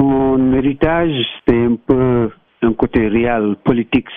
[0.00, 1.12] Son héritage,
[1.46, 2.30] c'est un peu
[2.62, 4.08] un côté réel politique,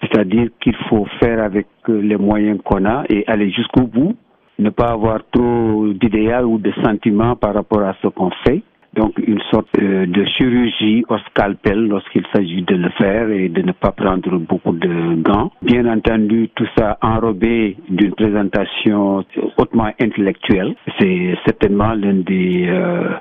[0.00, 4.16] c'est-à-dire qu'il faut faire avec les moyens qu'on a et aller jusqu'au bout,
[4.58, 8.62] ne pas avoir trop d'idéal ou de sentiments par rapport à ce qu'on fait
[8.94, 13.62] donc une sorte euh, de chirurgie au scalpel lorsqu'il s'agit de le faire et de
[13.62, 15.50] ne pas prendre beaucoup de gants.
[15.62, 19.24] Bien entendu, tout ça enrobé d'une présentation
[19.58, 20.74] hautement intellectuelle.
[20.98, 23.14] C'est certainement l'un des euh,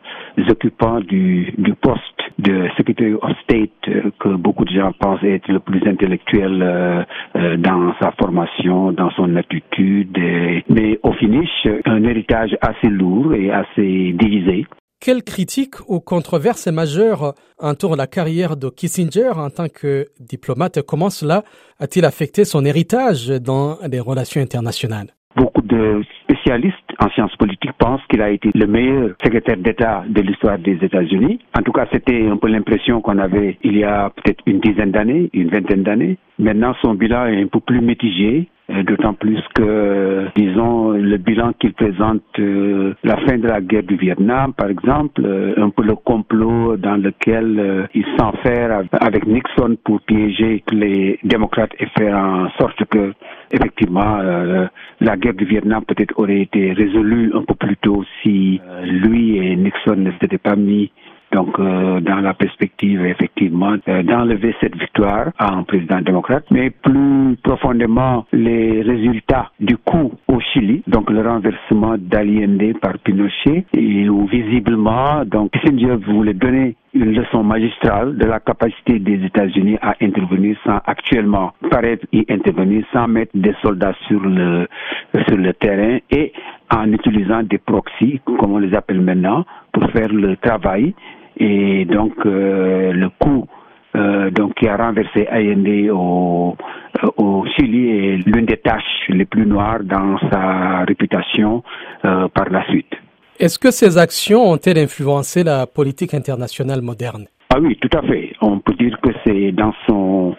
[0.49, 2.01] occupants du, du, poste
[2.39, 7.05] de Secretary of State euh, que beaucoup de gens pensent être le plus intellectuel
[7.57, 10.17] dans sa formation, dans son attitude.
[10.69, 14.65] mais au finish, un héritage assez lourd et assez divisé.
[15.03, 21.09] Quelle critique ou controverse majeure entoure la carrière de Kissinger en tant que diplomate Comment
[21.09, 21.43] cela
[21.77, 25.07] a-t-il affecté son héritage dans les relations internationales?
[25.35, 30.21] Beaucoup de spécialistes en sciences politiques pensent qu'il a été le meilleur secrétaire d'État de
[30.21, 31.39] l'histoire des États-Unis.
[31.57, 34.91] En tout cas, c'était un peu l'impression qu'on avait il y a peut-être une dizaine
[34.91, 36.17] d'années, une vingtaine d'années.
[36.39, 38.47] Maintenant, son bilan est un peu plus mitigé.
[38.69, 43.83] Euh, d'autant plus que, disons, le bilan qu'il présente, euh, la fin de la guerre
[43.83, 49.75] du Vietnam, par exemple, euh, un peu le complot dans lequel il s'enferme avec Nixon
[49.83, 53.13] pour piéger les démocrates et faire en sorte que,
[53.51, 54.19] effectivement,
[55.01, 59.55] la guerre du Vietnam peut-être aurait été résolue un peu plus tôt si lui et
[59.55, 60.91] Nixon ne s'étaient pas mis
[61.33, 66.69] donc, euh, dans la perspective, effectivement, euh, d'enlever cette victoire à un président démocrate, mais
[66.69, 74.09] plus profondément, les résultats du coup au Chili, donc le renversement d'Allende par Pinochet, et
[74.09, 79.95] où visiblement, donc, Kissinger voulait donner une leçon magistrale de la capacité des États-Unis à
[80.01, 84.67] intervenir sans actuellement paraître y intervenir sans mettre des soldats sur le
[85.27, 86.31] sur le terrain et
[86.71, 90.93] en utilisant des proxys comme on les appelle maintenant pour faire le travail
[91.37, 93.47] et donc euh, le coup
[93.95, 96.55] euh, donc qui a renversé Allende au,
[97.03, 101.63] euh, au Chili est l'une des tâches les plus noires dans sa réputation
[102.01, 102.91] par la suite.
[103.39, 107.25] Est-ce que ces actions ont-elles influencé la politique internationale moderne?
[107.49, 108.33] Ah oui, tout à fait.
[108.41, 110.35] On peut dire que c'est dans son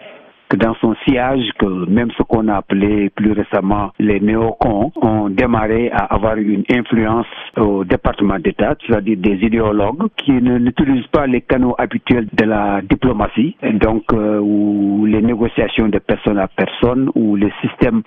[0.49, 5.29] que dans son sillage, que même ce qu'on a appelé plus récemment les néocons ont
[5.29, 7.25] démarré à avoir une influence
[7.57, 13.55] au département d'État, c'est-à-dire des idéologues qui n'utilisent pas les canaux habituels de la diplomatie,
[13.73, 18.01] donc euh, où les négociations de personne à personne, où les systèmes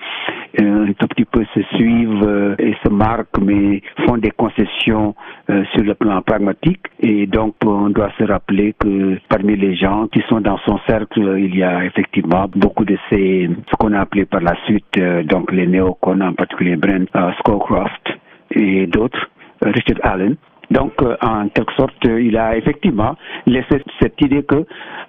[0.60, 5.14] un tout petit peu se suivent euh, et se marquent, mais font des concessions
[5.72, 6.84] sur le plan pragmatique.
[7.00, 11.36] Et donc, on doit se rappeler que parmi les gens qui sont dans son cercle,
[11.38, 15.22] il y a effectivement beaucoup de ces, ce qu'on a appelé par la suite, euh,
[15.22, 18.08] donc les néocons, en particulier Brent Scowcroft
[18.50, 19.30] et d'autres,
[19.64, 20.36] euh, Richard Allen.
[20.70, 20.92] Donc,
[21.22, 23.16] en quelque sorte, il a effectivement
[23.46, 24.66] laissé cette idée que,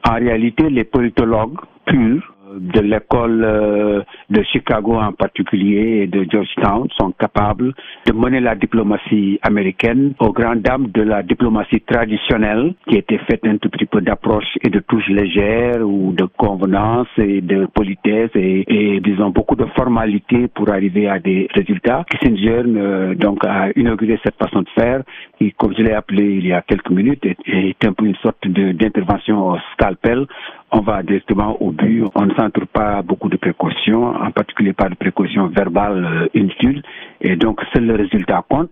[0.07, 6.87] en réalité, les politologues purs de l'école euh, de Chicago en particulier et de Georgetown
[6.99, 7.73] sont capables
[8.05, 13.45] de mener la diplomatie américaine aux grandes dames de la diplomatie traditionnelle qui était faite
[13.45, 18.31] un tout petit peu d'approche et de touches légères ou de convenance et de politesse
[18.35, 22.05] et, disons beaucoup de formalités pour arriver à des résultats.
[22.09, 25.03] Kissinger euh, donc a inauguré cette façon de faire
[25.37, 28.15] qui, comme je l'ai appelé il y a quelques minutes, est, est un peu une
[28.17, 30.25] sorte d'intervention au scalpel
[30.71, 32.03] on va directement au but.
[32.15, 36.83] On ne s'entoure pas beaucoup de précautions, en particulier pas de précautions verbales euh, inutiles.
[37.21, 38.71] Et donc, seul le résultat compte.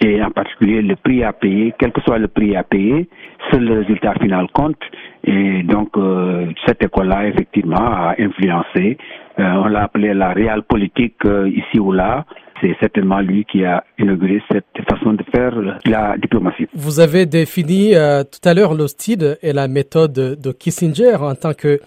[0.00, 3.08] Et en particulier, le prix à payer, quel que soit le prix à payer,
[3.50, 4.80] seul le résultat final compte.
[5.24, 8.98] Et donc, euh, cette école-là, effectivement, a influencé.
[9.38, 12.24] Euh, on l'a appelé la réelle politique ici ou là
[12.60, 15.54] c'est certainement lui qui a inauguré cette façon de faire
[15.84, 16.66] la diplomatie.
[16.74, 21.34] Vous avez défini euh, tout à l'heure le style et la méthode de Kissinger en
[21.34, 21.80] tant que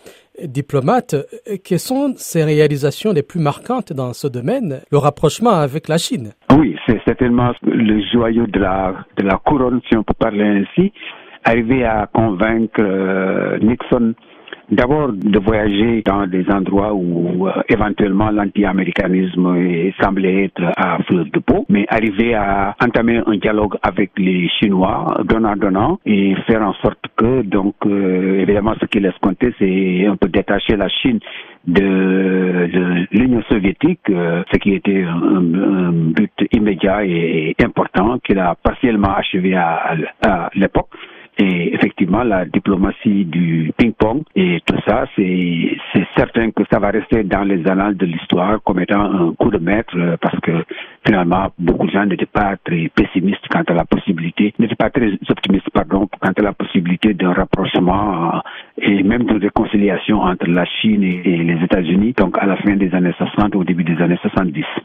[0.43, 1.15] diplomate.
[1.63, 6.31] Quelles sont ses réalisations les plus marquantes dans ce domaine, le rapprochement avec la Chine?
[6.57, 10.91] Oui, c'est certainement le joyau de la, de la couronne, si on peut parler ainsi.
[11.43, 14.13] Arriver à convaincre euh, Nixon
[14.71, 21.39] D'abord, de voyager dans des endroits où euh, éventuellement l'anti-américanisme semblait être à fleur de
[21.39, 27.03] peau, mais arriver à entamer un dialogue avec les Chinois, donnant-donnant, et faire en sorte
[27.17, 31.19] que, donc, euh, évidemment, ce qu'il escomptait, c'est un peu détacher la Chine
[31.67, 39.13] de, l'Union soviétique, euh, ce qui était un, but immédiat et, important qu'il a partiellement
[39.15, 39.95] achevé à,
[40.25, 40.87] à l'époque.
[41.43, 45.75] Et effectivement, la diplomatie du ping-pong et tout ça, c'est
[46.15, 49.57] certain que ça va rester dans les annales de l'histoire comme étant un coup de
[49.57, 50.51] maître euh, parce que
[51.03, 55.13] finalement beaucoup de gens n'étaient pas très pessimistes quant à la possibilité, n'étaient pas très
[55.29, 58.39] optimistes pardon quant à la possibilité d'un rapprochement euh,
[58.77, 62.93] et même de réconciliation entre la Chine et les États-Unis, donc à la fin des
[62.93, 64.63] années 60, au début des années 70.